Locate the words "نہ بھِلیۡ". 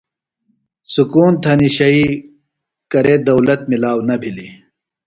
4.07-4.53